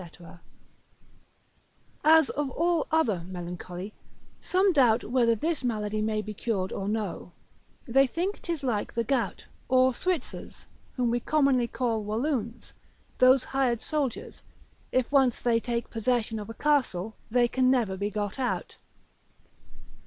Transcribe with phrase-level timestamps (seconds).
[2.03, 3.93] _As of all other melancholy,
[4.41, 7.33] some doubt whether this malady may be cured or no,
[7.87, 12.73] they think 'tis like the gout, or Switzers, whom we commonly call Walloons,
[13.19, 14.41] those hired soldiers,
[14.91, 18.77] if once they take possession of a castle, they can never be got out.